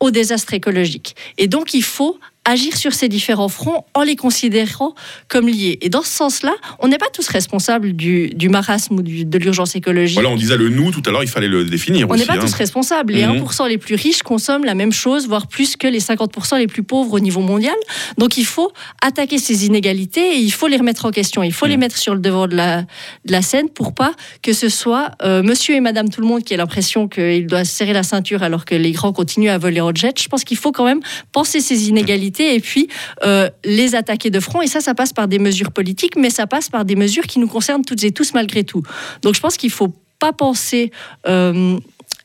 au 0.00 0.10
désastre 0.10 0.52
écologique. 0.52 1.16
Et 1.38 1.48
donc 1.48 1.72
il 1.72 1.82
faut 1.82 2.18
agir 2.48 2.76
sur 2.76 2.92
ces 2.94 3.08
différents 3.08 3.48
fronts 3.48 3.84
en 3.94 4.02
les 4.02 4.16
considérant 4.16 4.94
comme 5.28 5.48
liés. 5.48 5.78
Et 5.82 5.90
dans 5.90 6.02
ce 6.02 6.08
sens-là, 6.08 6.54
on 6.78 6.88
n'est 6.88 6.98
pas 6.98 7.10
tous 7.12 7.28
responsables 7.28 7.92
du, 7.92 8.48
marasme 8.48 8.96
ou 8.96 9.02
de 9.02 9.38
l'urgence 9.38 9.76
écologique. 9.76 10.14
Voilà, 10.14 10.30
on 10.30 10.36
disait 10.36 10.56
le 10.56 10.70
nous 10.70 10.90
tout 10.90 11.02
à 11.06 11.10
l'heure, 11.10 11.22
il 11.22 11.28
fallait 11.28 11.48
le 11.48 11.64
définir. 11.64 12.08
On 12.08 12.16
n'est 12.16 12.24
pas 12.24 12.34
hein. 12.34 12.38
tous 12.40 12.54
responsables. 12.54 13.12
Les 13.12 13.24
1% 13.24 13.62
mhm. 13.62 13.68
les 13.68 13.78
plus 13.78 13.94
riches 13.94 14.22
consomment 14.22 14.64
la 14.64 14.74
même 14.74 14.92
chose, 14.92 15.28
voire 15.28 15.46
plus 15.46 15.76
que 15.76 15.86
les 15.86 16.00
50% 16.00 16.58
les 16.58 16.66
plus 16.66 16.82
pauvres 16.82 17.12
au 17.12 17.20
niveau 17.20 17.40
mondial. 17.40 17.76
Donc 18.16 18.38
il 18.38 18.46
faut 18.46 18.72
attaquer 19.02 19.38
ces 19.38 19.66
inégalités 19.66 20.36
et 20.36 20.38
il 20.38 20.52
faut 20.52 20.68
les 20.68 20.78
remettre 20.78 21.04
en 21.04 21.10
question. 21.10 21.42
Il 21.42 21.52
faut 21.52 21.66
les 21.66 21.74
mhm. 21.74 21.80
mettre 21.80 21.98
sur 21.98 22.14
le 22.14 22.20
devant 22.20 22.46
de 22.46 22.56
la, 22.56 22.82
de 22.82 23.32
la 23.32 23.42
scène 23.42 23.68
pour 23.68 23.94
pas 23.94 24.12
que 24.42 24.52
ce 24.52 24.68
soit 24.68 25.10
euh, 25.22 25.42
monsieur 25.42 25.74
et 25.74 25.80
madame 25.80 26.08
tout 26.08 26.22
le 26.22 26.26
monde 26.26 26.42
qui 26.42 26.54
ait 26.54 26.56
l'impression 26.56 27.08
qu'il 27.08 27.46
doit 27.46 27.64
serrer 27.64 27.92
la 27.92 28.02
ceinture 28.02 28.42
alors 28.42 28.64
que 28.64 28.74
les 28.74 28.92
grands 28.92 29.12
continuent 29.12 29.50
à 29.50 29.58
voler 29.58 29.80
en 29.80 29.94
jet. 29.94 30.18
Je 30.18 30.28
pense 30.28 30.44
qu'il 30.44 30.56
faut 30.56 30.72
quand 30.72 30.84
même 30.84 31.00
penser 31.32 31.60
ces 31.60 31.88
inégalités 31.88 32.37
et 32.44 32.60
puis 32.60 32.88
euh, 33.24 33.48
les 33.64 33.94
attaquer 33.94 34.30
de 34.30 34.40
front. 34.40 34.62
Et 34.62 34.66
ça, 34.66 34.80
ça 34.80 34.94
passe 34.94 35.12
par 35.12 35.28
des 35.28 35.38
mesures 35.38 35.72
politiques, 35.72 36.16
mais 36.16 36.30
ça 36.30 36.46
passe 36.46 36.68
par 36.68 36.84
des 36.84 36.96
mesures 36.96 37.26
qui 37.26 37.38
nous 37.38 37.48
concernent 37.48 37.84
toutes 37.84 38.04
et 38.04 38.12
tous 38.12 38.34
malgré 38.34 38.64
tout. 38.64 38.82
Donc 39.22 39.34
je 39.34 39.40
pense 39.40 39.56
qu'il 39.56 39.68
ne 39.68 39.74
faut 39.74 39.94
pas 40.18 40.32
penser... 40.32 40.90
Euh, 41.26 41.78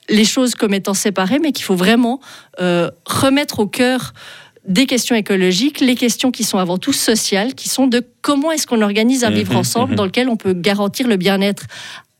les 0.09 0.25
choses 0.25 0.55
comme 0.55 0.73
étant 0.73 0.93
séparées, 0.93 1.39
mais 1.39 1.51
qu'il 1.51 1.63
faut 1.65 1.75
vraiment 1.75 2.19
euh, 2.59 2.89
remettre 3.05 3.59
au 3.59 3.67
cœur 3.67 4.13
des 4.67 4.85
questions 4.85 5.15
écologiques, 5.15 5.81
les 5.81 5.95
questions 5.95 6.31
qui 6.31 6.43
sont 6.43 6.57
avant 6.57 6.77
tout 6.77 6.93
sociales, 6.93 7.53
qui 7.53 7.67
sont 7.67 7.87
de 7.87 8.01
comment 8.21 8.51
est-ce 8.51 8.65
qu'on 8.65 8.81
organise 8.81 9.23
un 9.23 9.29
mmh, 9.29 9.33
vivre 9.33 9.53
mmh, 9.53 9.57
ensemble 9.57 9.93
mmh. 9.93 9.95
dans 9.95 10.05
lequel 10.05 10.29
on 10.29 10.37
peut 10.37 10.53
garantir 10.53 11.07
le 11.07 11.17
bien-être 11.17 11.65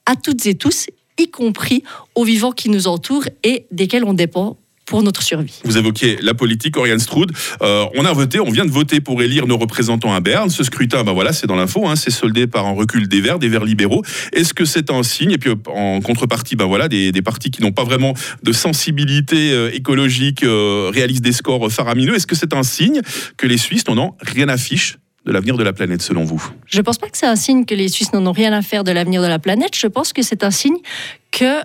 à 0.06 0.16
toutes 0.16 0.46
et 0.46 0.56
tous, 0.56 0.88
y 1.18 1.30
compris 1.30 1.84
aux 2.16 2.26
vivants 2.26 2.52
qui 2.52 2.70
nous 2.70 2.88
entourent 2.88 3.28
et 3.44 3.66
desquels 3.72 4.04
on 4.04 4.14
dépend 4.14 4.58
pour 4.86 5.04
notre 5.04 5.22
survie. 5.22 5.62
Vous 5.64 5.78
évoquez 5.78 6.18
la 6.22 6.34
politique, 6.34 6.78
Oriane 6.78 7.00
Stroud. 7.00 7.32
Euh, 7.62 7.86
on 7.96 8.06
a 8.06 8.14
voté, 8.14 8.40
on 8.40 8.50
vient 8.50 8.66
de 8.66 8.72
voter 8.72 9.00
pour 9.00 9.22
élire 9.22 9.48
nos 9.48 9.58
représentants 9.58 10.14
à 10.14 10.20
Berne. 10.20 10.50
Ce 10.50 10.64
scrutin, 10.64 11.04
ben 11.04 11.14
voilà, 11.14 11.32
c'est 11.34 11.48
dans 11.48 11.56
l'info, 11.56 11.88
hein, 11.88 11.96
c'est 11.96 12.12
soldé 12.12 12.48
par 12.48 12.66
un 12.66 12.74
recul 12.74 13.08
des 13.08 13.22
Verts, 13.22 13.40
des 13.40 13.50
Verts 13.50 13.64
libéraux. 13.64 14.04
Est-ce 14.34 14.54
que 14.54 14.66
c'est 14.66 14.92
un 14.92 15.04
signe? 15.04 15.32
Et 15.32 15.38
puis 15.38 15.52
en 15.68 16.02
contrepartie, 16.02 16.56
ben 16.56 16.66
voilà, 16.66 16.88
des, 16.88 17.12
partis 17.24 17.52
qui 17.52 17.62
n'ont 17.62 17.72
pas 17.72 17.86
vraiment 17.86 18.14
de 18.44 18.52
sensibilité 18.52 19.54
euh, 19.54 19.74
écologique 19.74 20.44
euh, 20.44 20.92
réalisent 20.94 21.22
des 21.22 21.32
scores 21.32 21.72
faramineux. 21.72 22.16
Est-ce 22.16 22.28
que 22.28 22.36
c'est 22.36 22.54
un 22.54 22.64
signe 22.64 23.02
que 23.38 23.48
les 23.48 23.58
Suisses 23.58 23.88
n'en 23.88 23.98
ont 23.98 24.16
rien 24.22 24.50
affiche 24.50 24.98
de 25.26 25.32
l'avenir 25.32 25.56
de 25.56 25.64
la 25.64 25.72
planète, 25.72 26.02
selon 26.02 26.26
vous? 26.26 26.46
Je 26.66 26.78
ne 26.78 26.82
pense 26.82 26.98
pas 26.98 27.08
que 27.08 27.18
c'est 27.18 27.26
un 27.26 27.38
signe 27.38 27.64
que 27.64 27.76
les 27.76 27.88
Suisses 27.88 28.12
n'en 28.12 28.26
ont 28.26 28.34
rien 28.34 28.52
à 28.52 28.62
faire 28.62 28.84
de 28.84 28.92
l'avenir 28.92 29.22
de 29.22 29.28
la 29.28 29.40
planète. 29.40 29.78
Je 29.78 29.88
pense 29.88 30.12
que 30.12 30.22
c'est 30.22 30.44
un 30.44 30.52
signe 30.52 30.78
que 31.32 31.62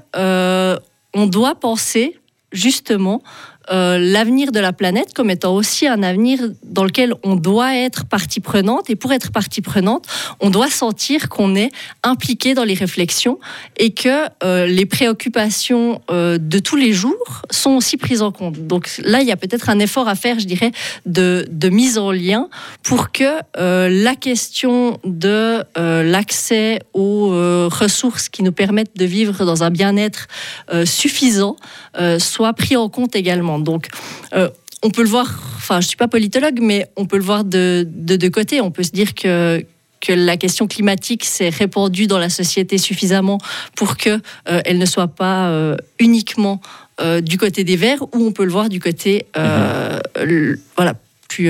on 1.15 1.27
doit 1.27 1.57
penser 1.57 2.15
justement 2.53 3.23
euh, 3.71 3.99
l'avenir 3.99 4.53
de 4.53 4.61
la 4.61 4.73
planète 4.73 5.13
comme 5.15 5.31
étant 5.31 5.55
aussi 5.55 5.87
un 5.87 6.03
avenir 6.03 6.41
dans 6.65 6.85
lequel 6.85 7.15
on 7.23 7.37
doit 7.37 7.77
être 7.77 8.07
partie 8.07 8.41
prenante. 8.41 8.89
Et 8.91 8.97
pour 8.97 9.13
être 9.13 9.31
partie 9.31 9.61
prenante, 9.61 10.07
on 10.41 10.51
doit 10.51 10.71
sentir 10.71 11.29
qu'on 11.29 11.55
est 11.55 11.71
impliqué 12.03 12.55
dans 12.55 12.65
les 12.65 12.75
réflexions 12.75 13.39
et 13.77 13.93
que 13.93 14.27
euh, 14.43 14.67
les 14.67 14.87
préoccupations 14.87 16.01
euh, 16.11 16.39
de 16.39 16.59
tous 16.59 16.77
les 16.77 16.93
jours 16.93 17.43
sont 17.51 17.73
aussi 17.73 17.97
prises 17.97 18.23
en 18.23 18.33
compte. 18.33 18.67
Donc 18.67 18.91
là, 19.03 19.21
il 19.21 19.29
y 19.29 19.33
a 19.33 19.37
peut-être 19.37 19.69
un 19.69 19.79
effort 19.79 20.09
à 20.09 20.15
faire, 20.15 20.39
je 20.39 20.47
dirais, 20.47 20.73
de, 21.07 21.47
de 21.51 21.69
mise 21.69 21.99
en 21.99 22.11
lien 22.11 22.49
pour 22.83 23.13
que 23.13 23.39
la 23.57 24.15
question 24.15 24.99
de 25.05 25.63
l'accès 25.77 26.81
aux 26.95 27.29
ressources 27.69 28.29
qui 28.29 28.43
nous 28.43 28.53
permettent 28.53 28.97
de 28.97 29.05
vivre 29.05 29.45
dans 29.45 29.63
un 29.63 29.71
bien-être 29.71 30.27
suffisant 30.85 31.57
soit 32.19 32.53
pris 32.53 32.77
en 32.77 32.89
compte 32.89 33.17
également. 33.17 33.58
Donc, 33.59 33.89
euh, 34.35 34.49
on 34.83 34.91
peut 34.91 35.03
le 35.03 35.09
voir, 35.09 35.27
enfin, 35.57 35.81
je 35.81 35.87
ne 35.87 35.89
suis 35.89 35.97
pas 35.97 36.09
politologue, 36.09 36.61
mais 36.61 36.87
on 36.97 37.07
peut 37.07 37.17
le 37.17 37.23
voir 37.23 37.45
de 37.45 37.87
deux 37.89 38.31
côtés. 38.31 38.61
On 38.61 38.71
peut 38.71 38.83
se 38.83 38.93
dire 38.93 39.15
que 39.15 39.65
que 40.01 40.13
la 40.13 40.37
question 40.37 40.69
climatique 40.69 41.25
s'est 41.25 41.49
répandue 41.49 42.07
dans 42.07 42.19
la 42.19 42.29
société 42.29 42.79
suffisamment 42.79 43.39
pour 43.75 43.97
que 43.97 44.11
euh, 44.49 44.61
elle 44.65 44.79
ne 44.79 44.87
soit 44.87 45.09
pas 45.09 45.49
euh, 45.49 45.77
uniquement 45.99 46.61
du 47.23 47.39
côté 47.39 47.63
des 47.63 47.77
Verts, 47.77 48.03
ou 48.13 48.27
on 48.27 48.33
peut 48.33 48.45
le 48.45 48.51
voir 48.51 48.69
du 48.69 48.81
côté, 48.81 49.27
mhm. 49.37 50.59
voilà, 50.75 50.95
plus 51.29 51.49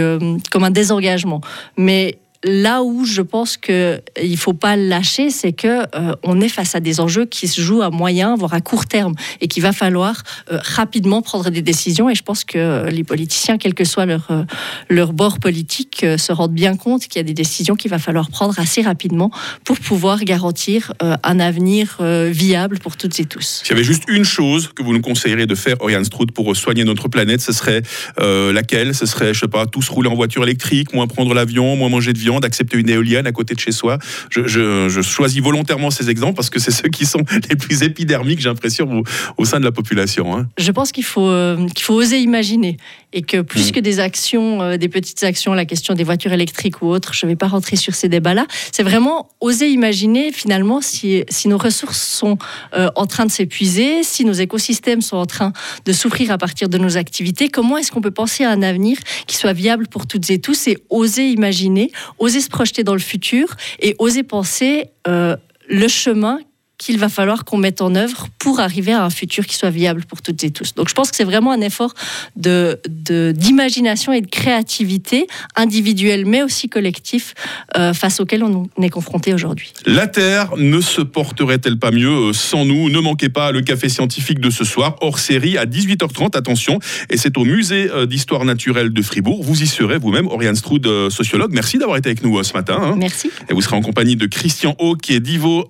comme 0.51 0.65
un 0.65 0.71
désengagement. 0.71 1.41
Mais 1.79 2.19
là 2.45 2.83
où 2.83 3.05
je 3.05 3.23
pense 3.23 3.57
qu'il 3.57 4.01
ne 4.23 4.37
faut 4.37 4.53
pas 4.53 4.77
lâcher, 4.77 5.31
c'est 5.31 5.53
que 5.53 5.83
euh, 5.97 6.15
on 6.23 6.41
est 6.41 6.49
face 6.49 6.75
à 6.75 6.81
des 6.81 7.01
enjeux 7.01 7.27
qui 7.27 7.49
se 7.49 7.61
jouent 7.61 7.83
à 7.83 7.91
moyen, 7.91 8.37
voire 8.37 8.55
à 8.55 8.61
court 8.61 8.87
terme, 8.87 9.15
et 9.41 9.49
qu'il 9.49 9.63
va 9.63 9.73
falloir 9.73 10.23
euh, 10.53 10.59
rapidement 10.63 11.21
prendre 11.21 11.51
des 11.51 11.63
décisions. 11.63 12.09
Et 12.09 12.15
je 12.15 12.23
pense 12.23 12.45
que 12.45 12.89
les 12.91 13.03
politiciens, 13.03 13.59
quel 13.59 13.75
que 13.75 13.85
soit 13.85 14.07
leur, 14.07 14.31
euh, 14.31 14.45
leur 14.89 15.13
bord 15.13 15.41
politique, 15.41 16.07
se 16.17 16.33
rendent 16.33 16.53
bien 16.53 16.77
compte 16.77 17.09
qu'il 17.09 17.17
y 17.17 17.21
a 17.21 17.25
des 17.25 17.35
décisions 17.35 17.75
qu'il 17.75 17.91
va 17.91 17.99
falloir 17.99 18.31
prendre 18.31 18.59
assez 18.59 18.83
rapidement 18.83 19.31
pour 19.65 19.79
pouvoir 19.79 20.21
garantir 20.21 20.93
un 21.01 21.41
avenir 21.41 21.99
viable 22.01 22.79
pour 22.79 22.97
toutes 22.97 23.19
et 23.21 23.25
tous. 23.25 23.63
S'il 23.65 23.71
y 23.71 23.79
avait 23.79 23.85
juste 23.85 24.05
une 24.09 24.25
chose 24.25 24.71
que 24.75 24.83
vous 24.83 24.93
nous 24.93 25.01
conseilleriez 25.01 25.47
de 25.47 25.55
faire, 25.55 25.77
Oriane 25.81 26.05
Stroud, 26.05 26.33
pour 26.33 26.55
soigner 26.57 26.85
notre 26.85 27.09
planète, 27.09 27.41
ce 27.41 27.53
serait 27.53 27.83
laquelle? 28.19 28.95
Ce 28.95 29.07
serait, 29.07 29.35
je 29.35 29.41
sais 29.41 29.49
pas, 29.49 29.67
tous 29.67 29.89
rouler 29.89 30.09
en 30.09 30.15
voiture 30.15 30.43
électrique, 30.43 30.93
moins 30.95 31.07
prendre 31.07 31.35
l'avion, 31.35 31.77
moins 31.77 31.89
manger 31.89 32.13
de 32.13 32.19
viande 32.19 32.28
d'accepter 32.41 32.79
une 32.79 32.89
éolienne 32.89 33.27
à 33.27 33.33
côté 33.33 33.55
de 33.55 33.61
chez 33.61 33.73
soi. 33.73 33.99
Je, 34.31 35.01
choisis 35.03 35.43
volontairement 35.43 35.91
ces 35.91 36.11
exemples 36.11 36.35
parce 36.35 36.51
que 36.51 36.61
c'est 36.61 36.71
ceux 36.71 36.89
qui 36.89 37.07
sont 37.07 37.23
les 37.51 37.57
plus 37.57 37.83
épidermiques, 37.83 38.41
j'ai 38.41 38.49
l'impression, 38.49 39.03
au, 39.37 39.45
sein 39.45 39.59
de 39.59 39.65
la 39.65 39.73
population. 39.73 40.37
Hein. 40.37 40.49
Je 40.59 40.71
pense 40.71 40.93
qu'il 40.93 41.05
faut, 41.05 41.29
euh, 41.29 41.67
qu'il 41.75 41.85
faut 41.85 41.95
oser 41.95 42.19
imaginer 42.19 42.77
et 43.13 43.23
que 43.23 43.41
plus 43.41 43.71
mm. 43.71 43.73
que 43.73 43.81
des 43.81 44.01
actions, 44.01 44.61
euh, 44.63 44.77
des 44.77 44.89
petites 44.89 45.23
actions, 45.25 45.55
la 45.55 45.65
question 45.65 45.95
des 45.95 46.05
voitures 46.05 46.33
électriques 46.33 46.83
ou 46.83 46.89
autres, 46.89 47.15
je 47.15 47.25
ne 47.25 47.33
vais 47.33 47.37
pas 47.37 47.49
rentrer 47.49 47.77
sur 47.77 47.95
ces 47.95 48.09
débats-là, 48.09 48.47
c'est 48.71 48.83
vraiment 48.83 49.31
oser 49.41 49.69
imaginer 49.69 50.31
finalement 50.33 50.81
si, 50.81 51.25
si 51.29 51.49
nos 51.49 51.59
ressources 51.59 52.01
sont 52.01 52.37
euh, 52.75 52.91
en 52.97 53.07
train 53.07 53.25
de 53.25 53.31
s'épuiser, 53.31 54.03
si 54.03 54.25
nos 54.25 54.33
écosystèmes 54.33 55.01
sont 55.01 55.17
en 55.17 55.27
train 55.27 55.53
de 55.87 55.93
souffrir 55.93 56.31
à 56.31 56.39
partir 56.39 56.69
de 56.69 56.77
nos 56.77 56.97
activités, 56.97 57.49
comment 57.49 57.79
est-ce 57.79 57.91
qu'on 57.91 58.03
peut 58.03 58.11
penser 58.11 58.45
à 58.45 58.51
un 58.51 58.63
avenir 58.63 58.99
qui 59.27 59.37
soit 59.37 59.55
viable 59.55 59.87
pour 59.89 60.07
toutes 60.07 60.31
et 60.31 60.39
tous 60.39 60.69
et 60.69 60.79
oser 60.91 61.29
imaginer, 61.29 61.91
oser 62.19 62.41
se 62.41 62.49
projeter 62.49 62.85
dans 62.85 62.95
le 62.95 63.01
futur 63.01 63.57
et 63.79 63.95
oser 63.99 64.23
penser 64.23 64.91
euh, 65.07 65.37
le 65.69 65.89
chemin 65.89 66.39
qu'il 66.79 66.99
va 66.99 67.09
falloir 67.09 67.45
qu'on 67.45 67.59
mette 67.59 67.83
en 67.83 67.95
œuvre 67.97 68.29
pour 68.39 68.61
arriver 68.61 68.93
à 68.93 69.05
un 69.05 69.11
futur 69.11 69.47
qui 69.47 69.57
soit 69.57 69.71
viable 69.71 70.05
pour 70.05 70.23
toutes 70.23 70.43
et 70.45 70.51
tous. 70.51 70.75
Donc 70.75 70.89
je 70.89 70.95
pense 70.95 71.11
que 71.11 71.17
c'est 71.17 71.25
vraiment 71.25 71.51
un 71.51 71.61
effort 71.61 71.93
de, 72.37 72.81
d'imagination 72.87 74.13
et 74.13 74.21
de 74.21 74.29
créativité 74.29 75.27
individuelle 75.57 76.25
mais 76.25 76.43
aussi 76.43 76.69
collectif 76.69 77.35
euh, 77.77 77.93
face 77.93 78.21
auquel 78.21 78.45
on 78.45 78.69
est 78.81 78.91
confronté 78.91 79.35
aujourd'hui. 79.35 79.73
La 79.87 80.07
Terre 80.07 80.57
ne 80.57 80.81
se 80.81 81.01
porterait-elle 81.01 81.79
pas 81.79 81.91
mieux 81.91 82.29
euh, 82.29 82.33
sans 82.33 82.65
nous? 82.65 82.91
Ne 82.91 83.01
manquez 83.01 83.29
pas 83.29 83.51
le 83.51 83.61
café 83.61 83.89
scientifique 83.89 84.39
de 84.39 84.51
ce 84.51 84.65
soir, 84.65 84.97
hors 85.01 85.19
série 85.19 85.59
à 85.59 85.67
18h30, 85.67 86.37
attention, 86.37 86.79
et 87.11 87.17
c'est 87.17 87.37
au 87.37 87.45
musée 87.45 87.91
euh, 87.91 88.07
d'histoire 88.07 88.45
naturelle 88.45 88.93
de 88.93 89.03
Fribourg. 89.03 89.43
Vous 89.43 89.63
y 89.63 89.67
serez 89.67 89.99
vous-même, 89.99 90.29
Oriane 90.29 90.55
Stroud, 90.55 90.87
sociologue. 91.11 91.53
Merci 91.53 91.79
d'avoir 91.79 91.97
été 91.97 92.11
avec 92.11 92.23
nous 92.23 92.41
ce 92.45 92.53
matin. 92.53 92.79
Hein. 92.81 92.95
Merci. 92.97 93.31
Et 93.49 93.55
vous 93.55 93.63
serez 93.63 93.77
en 93.77 93.83
compagnie 93.83 94.15
de 94.15 94.27
Christian 94.27 94.77
Hawk 94.79 95.11
et 95.11 95.19
d'Ivo 95.19 95.69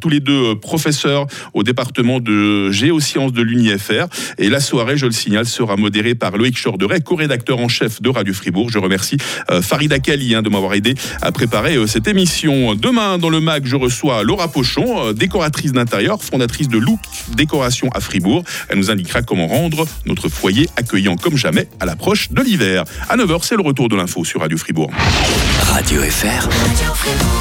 Tous 0.00 0.08
les 0.08 0.20
deux 0.20 0.52
euh, 0.52 0.54
professeurs 0.54 1.26
au 1.54 1.62
département 1.62 2.20
de 2.20 2.70
géosciences 2.70 3.32
de 3.32 3.42
l'UNIFR. 3.42 4.06
Et 4.38 4.48
la 4.48 4.60
soirée, 4.60 4.96
je 4.96 5.06
le 5.06 5.12
signale, 5.12 5.46
sera 5.46 5.76
modérée 5.76 6.14
par 6.14 6.36
Loïc 6.36 6.60
Chorderet, 6.60 7.00
co-rédacteur 7.00 7.58
en 7.58 7.68
chef 7.68 8.02
de 8.02 8.10
Radio 8.10 8.34
Fribourg. 8.34 8.68
Je 8.70 8.78
remercie 8.78 9.16
euh, 9.50 9.62
Farida 9.62 9.98
Kali 9.98 10.34
hein, 10.34 10.42
de 10.42 10.48
m'avoir 10.48 10.74
aidé 10.74 10.94
à 11.22 11.30
préparer 11.32 11.76
euh, 11.76 11.86
cette 11.86 12.08
émission. 12.08 12.74
Demain, 12.74 13.18
dans 13.18 13.30
le 13.30 13.40
MAC, 13.40 13.66
je 13.66 13.76
reçois 13.76 14.24
Laura 14.24 14.48
Pochon, 14.48 15.12
décoratrice 15.12 15.72
d'intérieur, 15.72 16.22
fondatrice 16.22 16.68
de 16.68 16.78
Look 16.78 17.00
Décoration 17.34 17.88
à 17.94 18.00
Fribourg. 18.00 18.42
Elle 18.68 18.78
nous 18.78 18.90
indiquera 18.90 19.22
comment 19.22 19.46
rendre 19.46 19.86
notre 20.04 20.28
foyer 20.28 20.68
accueillant 20.76 21.16
comme 21.16 21.36
jamais 21.36 21.68
à 21.80 21.86
l'approche 21.86 22.30
de 22.30 22.42
l'hiver. 22.42 22.84
À 23.08 23.16
9h, 23.16 23.38
c'est 23.42 23.56
le 23.56 23.62
retour 23.62 23.88
de 23.88 23.96
l'info 23.96 24.24
sur 24.24 24.40
Radio 24.40 24.58
Fribourg. 24.58 24.90
Radio 25.72 26.02
FR. 26.02 26.26
Radio 26.26 26.94
Fribourg. 26.94 27.26